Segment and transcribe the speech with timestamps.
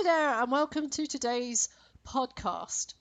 [0.00, 1.68] Hi there, and welcome to today's
[2.08, 2.94] podcast.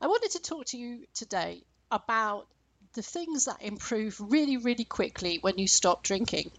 [0.00, 2.46] I wanted to talk to you today about
[2.94, 6.50] the things that improve really, really quickly when you stop drinking.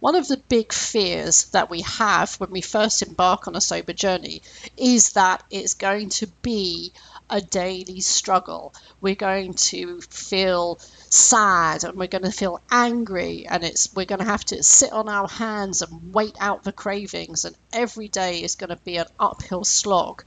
[0.00, 3.94] One of the big fears that we have when we first embark on a sober
[3.94, 4.42] journey
[4.76, 6.92] is that it's going to be
[7.32, 8.74] a daily struggle.
[9.00, 10.78] We're going to feel
[11.08, 14.92] sad and we're going to feel angry and it's we're going to have to sit
[14.92, 18.98] on our hands and wait out the cravings and every day is going to be
[18.98, 20.24] an uphill slog.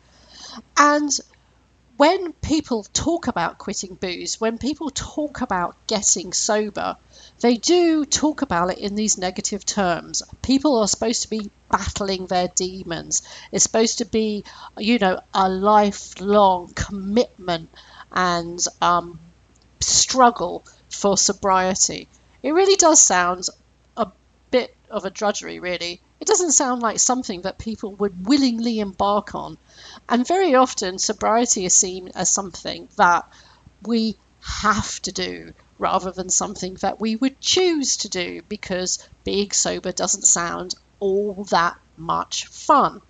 [0.75, 1.11] And
[1.97, 6.97] when people talk about quitting booze, when people talk about getting sober,
[7.39, 10.21] they do talk about it in these negative terms.
[10.41, 13.21] People are supposed to be battling their demons.
[13.51, 14.43] It's supposed to be,
[14.77, 17.69] you know, a lifelong commitment
[18.11, 19.19] and um,
[19.79, 22.07] struggle for sobriety.
[22.43, 23.47] It really does sound
[23.95, 24.07] a
[24.51, 26.01] bit of a drudgery, really.
[26.19, 29.57] It doesn't sound like something that people would willingly embark on.
[30.07, 33.27] And very often, sobriety is seen as something that
[33.83, 39.51] we have to do rather than something that we would choose to do because being
[39.51, 43.01] sober doesn't sound all that much fun.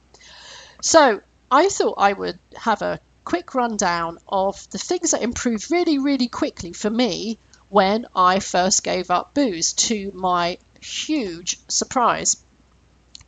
[0.82, 6.00] So, I thought I would have a quick rundown of the things that improved really,
[6.00, 7.38] really quickly for me
[7.70, 12.38] when I first gave up booze to my huge surprise.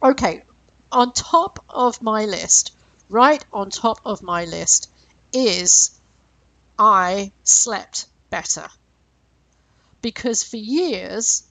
[0.02, 0.44] Okay,
[0.92, 2.76] on top of my list,
[3.09, 4.92] right on top of my list,
[5.34, 6.00] is
[6.78, 8.70] I slept better.
[10.04, 11.44] Because for years,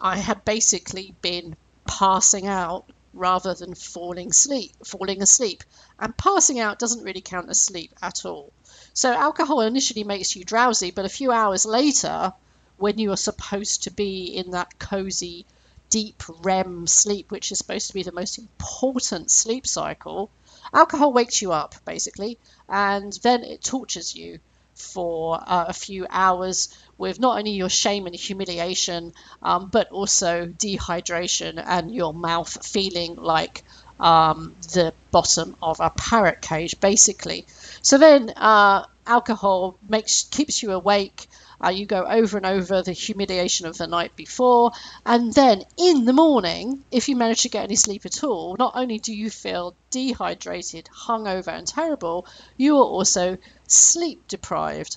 [0.00, 5.62] I had basically been passing out rather than falling asleep, falling asleep.
[5.98, 8.52] And passing out doesn't really count as sleep at all.
[8.94, 12.32] So alcohol initially makes you drowsy, but a few hours later,
[12.78, 15.44] when you are supposed to be in that cozy
[15.90, 20.30] deep REM sleep, which is supposed to be the most important sleep cycle,
[20.72, 24.38] alcohol wakes you up basically, and then it tortures you
[24.74, 29.12] for uh, a few hours with not only your shame and humiliation,
[29.42, 33.62] um, but also dehydration and your mouth feeling like
[33.98, 37.44] um, the bottom of a parrot cage, basically.
[37.82, 41.26] So then, uh, alcohol makes keeps you awake.
[41.62, 44.70] Uh, you go over and over the humiliation of the night before,
[45.04, 48.72] and then in the morning, if you manage to get any sleep at all, not
[48.76, 52.24] only do you feel dehydrated, hungover, and terrible,
[52.56, 54.96] you are also sleep deprived.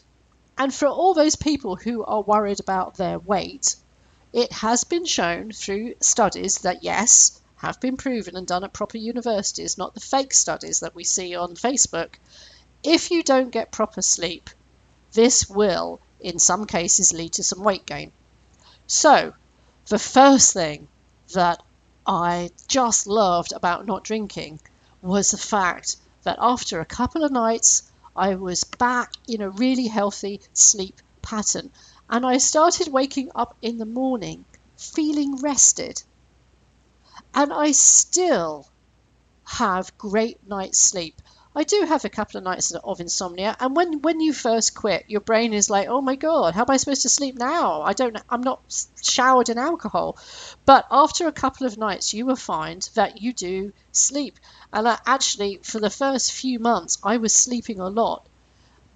[0.57, 3.75] And for all those people who are worried about their weight,
[4.31, 8.97] it has been shown through studies that yes, have been proven and done at proper
[8.97, 12.16] universities, not the fake studies that we see on Facebook.
[12.84, 14.50] If you don't get proper sleep,
[15.14, 18.12] this will in some cases lead to some weight gain.
[18.88, 19.34] So,
[19.88, 20.88] the first thing
[21.34, 21.64] that
[22.06, 24.60] I just loved about not drinking
[25.02, 27.84] was the fact that after a couple of nights,
[28.16, 31.72] I was back in a really healthy sleep pattern.
[32.10, 34.46] And I started waking up in the morning
[34.78, 36.04] feeling rested.
[37.34, 38.68] And I still
[39.46, 41.22] have great night's sleep.
[41.56, 45.06] I do have a couple of nights of insomnia, and when when you first quit,
[45.08, 47.81] your brain is like, "Oh my god, how am I supposed to sleep now?
[47.84, 48.18] I don't.
[48.30, 48.62] I'm not
[49.03, 50.18] showered in alcohol."
[50.66, 54.40] But after a couple of nights, you will find that you do sleep.
[54.72, 58.25] And I, actually, for the first few months, I was sleeping a lot,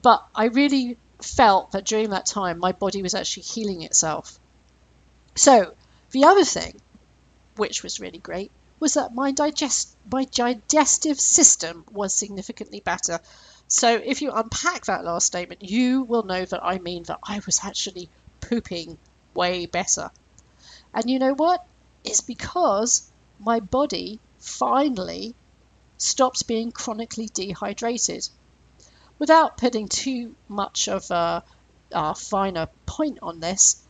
[0.01, 4.39] but I really felt that during that time, my body was actually healing itself.
[5.35, 5.73] So
[6.11, 6.81] the other thing,
[7.55, 13.19] which was really great, was that my digest my digestive system was significantly better.
[13.67, 17.41] So if you unpack that last statement, you will know that I mean that I
[17.45, 18.09] was actually
[18.39, 18.97] pooping
[19.33, 20.09] way better.
[20.93, 21.65] And you know what?
[22.03, 23.09] It's because
[23.39, 25.35] my body finally
[25.97, 28.27] stopped being chronically dehydrated.
[29.19, 31.43] Without putting too much of a,
[31.91, 33.83] a finer point on this,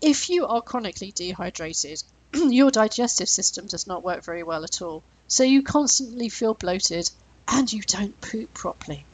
[0.00, 2.02] if you are chronically dehydrated,
[2.34, 5.02] your digestive system does not work very well at all.
[5.28, 7.10] So you constantly feel bloated
[7.48, 9.04] and you don't poop properly.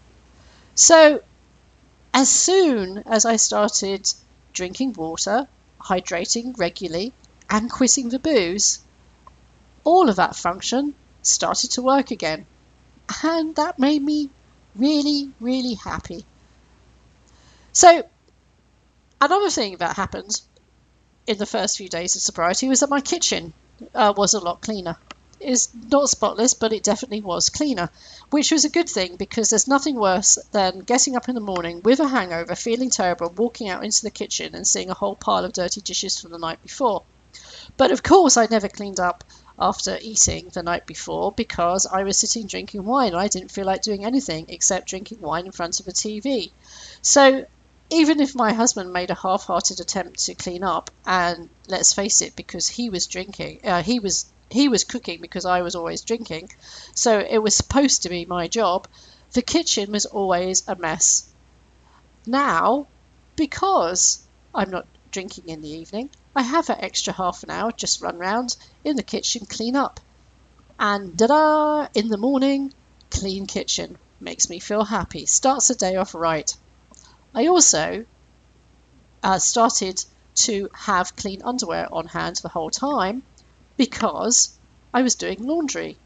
[0.75, 1.23] So
[2.15, 4.09] as soon as I started
[4.53, 5.47] drinking water,
[5.81, 7.13] hydrating regularly,
[7.51, 8.81] and quitting the booze,
[9.85, 12.47] all of that function started to work again.
[13.23, 14.31] And that made me
[14.75, 16.25] really, really happy.
[17.73, 18.05] So,
[19.21, 20.41] another thing that happened
[21.29, 23.53] in the first few days of sobriety was that my kitchen
[23.95, 24.97] uh, was a lot cleaner.
[25.41, 27.91] It's not spotless, but it definitely was cleaner,
[28.31, 31.83] which was a good thing because there's nothing worse than getting up in the morning
[31.85, 35.45] with a hangover, feeling terrible, walking out into the kitchen and seeing a whole pile
[35.45, 37.03] of dirty dishes from the night before.
[37.77, 39.23] But of course, I never cleaned up
[39.59, 43.67] after eating the night before because I was sitting drinking wine and I didn't feel
[43.67, 46.51] like doing anything except drinking wine in front of a TV.
[47.03, 47.45] So
[47.91, 52.37] even if my husband made a half-hearted attempt to clean up, and let's face it,
[52.37, 56.51] because he was drinking, uh, he was he was cooking because I was always drinking,
[56.95, 58.87] so it was supposed to be my job.
[59.33, 61.29] The kitchen was always a mess.
[62.27, 62.87] Now,
[63.37, 68.01] because I'm not drinking in the evening, I have an extra half an hour just
[68.01, 70.01] run round in the kitchen, clean up,
[70.79, 71.89] and da-da!
[71.95, 72.73] In the morning,
[73.11, 75.27] clean kitchen makes me feel happy.
[75.27, 76.55] Starts the day off right.
[77.35, 78.05] I also
[79.23, 80.05] uh, started
[80.35, 83.23] to have clean underwear on hand the whole time
[83.77, 84.57] because
[84.95, 85.97] I was doing laundry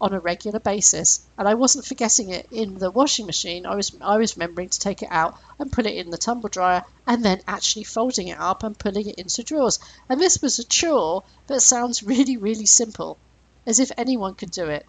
[0.00, 3.66] on a regular basis and I wasn't forgetting it in the washing machine.
[3.66, 6.48] I was I was remembering to take it out and put it in the tumble
[6.48, 9.78] dryer and then actually folding it up and putting it into drawers.
[10.08, 13.18] And this was a chore that sounds really, really simple,
[13.66, 14.86] as if anyone could do it.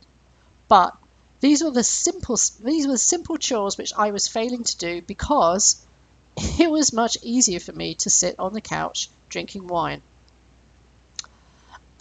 [0.68, 0.96] But
[1.40, 5.02] these were the simple these were the simple chores which I was failing to do
[5.02, 5.86] because
[6.60, 10.02] it was much easier for me to sit on the couch drinking wine.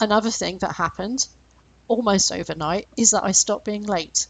[0.01, 1.27] Another thing that happened
[1.89, 4.27] almost overnight is that I stopped being late.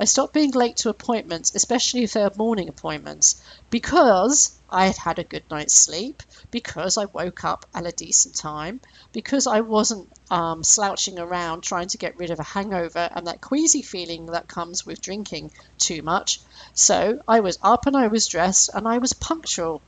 [0.00, 5.18] I stopped being late to appointments, especially if they're morning appointments, because I had had
[5.18, 8.80] a good night's sleep, because I woke up at a decent time,
[9.12, 13.40] because I wasn't um, slouching around trying to get rid of a hangover and that
[13.40, 16.40] queasy feeling that comes with drinking too much.
[16.74, 19.80] So I was up and I was dressed and I was punctual.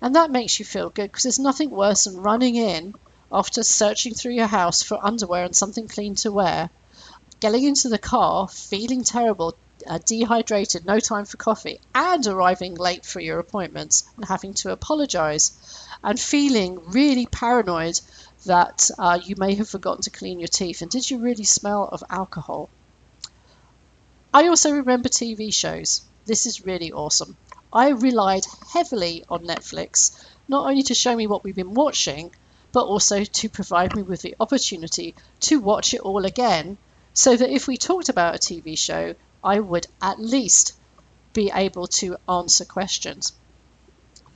[0.00, 2.94] And that makes you feel good because there's nothing worse than running in
[3.30, 6.70] after searching through your house for underwear and something clean to wear
[7.40, 9.54] getting into the car, feeling terrible,
[9.86, 14.72] uh, dehydrated, no time for coffee, and arriving late for your appointments and having to
[14.72, 18.00] apologize, and feeling really paranoid
[18.46, 20.82] that uh, you may have forgotten to clean your teeth.
[20.82, 22.68] And did you really smell of alcohol?
[24.32, 26.02] I also remember TV shows.
[26.26, 27.36] This is really awesome.
[27.72, 30.12] I relied heavily on Netflix,
[30.48, 32.30] not only to show me what we've been watching,
[32.72, 36.78] but also to provide me with the opportunity to watch it all again
[37.14, 39.14] so that if we talked about a TV show,
[39.52, 40.74] I would at least
[41.32, 43.32] be able to answer questions.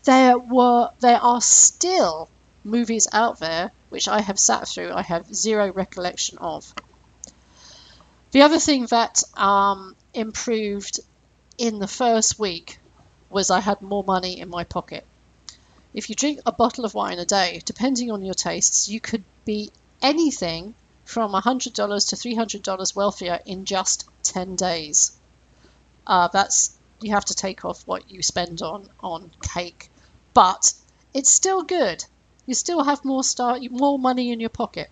[0.05, 2.31] There were there are still
[2.65, 6.75] movies out there which I have sat through I have zero recollection of.
[8.31, 11.01] The other thing that um, improved
[11.59, 12.79] in the first week
[13.29, 15.05] was I had more money in my pocket.
[15.93, 19.25] If you drink a bottle of wine a day, depending on your tastes, you could
[19.45, 20.75] be anything
[21.05, 25.13] from $100 to $300 wealthier in just 10 days.
[26.07, 29.91] Uh, that's you have to take off what you spend on on cake,
[30.35, 30.73] but
[31.13, 32.05] it's still good.
[32.47, 34.91] You still have more start, more money in your pocket.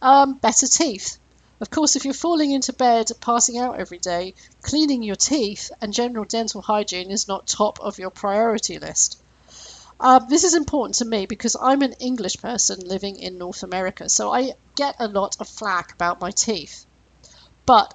[0.00, 1.18] Um, better teeth.
[1.60, 5.92] Of course, if you're falling into bed, passing out every day, cleaning your teeth and
[5.92, 9.18] general dental hygiene is not top of your priority list.
[10.00, 14.08] Uh, this is important to me because I'm an English person living in North America,
[14.08, 16.84] so I get a lot of flack about my teeth.
[17.64, 17.94] But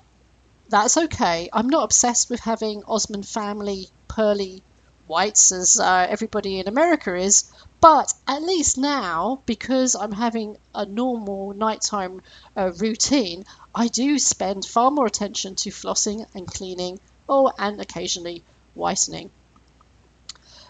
[0.70, 1.50] that's okay.
[1.52, 4.64] I'm not obsessed with having Osmond family pearly
[5.08, 7.52] whites as uh, everybody in America is.
[7.82, 12.22] But at least now, because I'm having a normal nighttime
[12.56, 18.44] uh, routine, I do spend far more attention to flossing and cleaning, oh, and occasionally
[18.76, 19.32] whitening.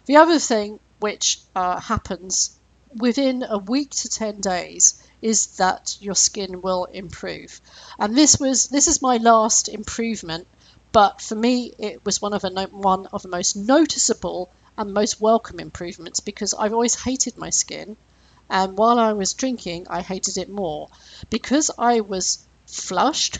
[0.05, 2.51] The other thing which uh, happens
[2.95, 7.61] within a week to 10 days is that your skin will improve.
[7.97, 10.47] And this was this is my last improvement,
[10.91, 15.19] but for me it was one of a one of the most noticeable and most
[15.19, 17.97] welcome improvements because I've always hated my skin,
[18.49, 20.87] and while I was drinking, I hated it more
[21.29, 23.39] because I was flushed.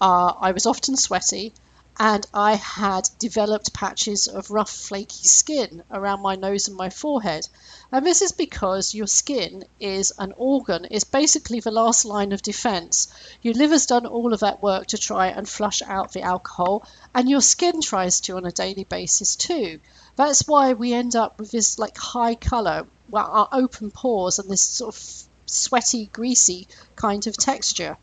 [0.00, 1.52] Uh, I was often sweaty,
[1.98, 7.46] and I had developed patches of rough, flaky skin around my nose and my forehead.
[7.92, 12.40] And this is because your skin is an organ, it's basically the last line of
[12.40, 13.08] defense.
[13.42, 17.28] Your liver's done all of that work to try and flush out the alcohol, and
[17.28, 19.78] your skin tries to on a daily basis too.
[20.16, 24.50] That's why we end up with this like high color, well, our open pores, and
[24.50, 27.98] this sort of sweaty, greasy kind of texture.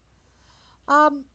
[0.88, 1.30] Um,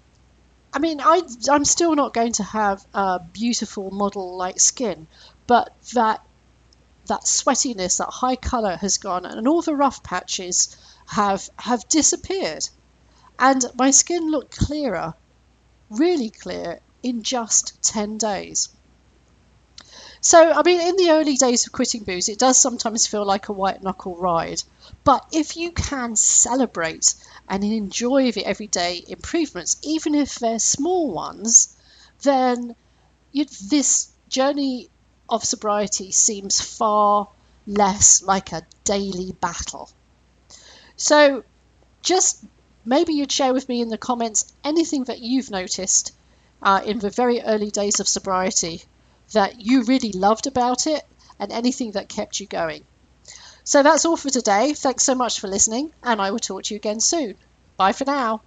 [0.74, 5.06] I mean, I, I'm still not going to have a beautiful model like skin,
[5.46, 6.20] but that
[7.06, 10.76] that sweatiness, that high colour has gone, and all the rough patches
[11.06, 12.68] have have disappeared,
[13.38, 15.14] and my skin looked clearer,
[15.90, 18.68] really clear, in just ten days.
[20.26, 23.50] So, I mean, in the early days of quitting booze, it does sometimes feel like
[23.50, 24.62] a white knuckle ride.
[25.04, 27.14] But if you can celebrate
[27.46, 31.76] and enjoy the everyday improvements, even if they're small ones,
[32.22, 32.74] then
[33.32, 34.88] you, this journey
[35.28, 37.28] of sobriety seems far
[37.66, 39.90] less like a daily battle.
[40.96, 41.44] So,
[42.00, 42.42] just
[42.86, 46.12] maybe you'd share with me in the comments anything that you've noticed
[46.62, 48.84] uh, in the very early days of sobriety
[49.32, 51.02] that you really loved about it
[51.38, 52.84] and anything that kept you going.
[53.64, 54.74] So that's all for today.
[54.74, 57.36] Thanks so much for listening, and I will talk to you again soon.
[57.76, 58.42] Bye for now.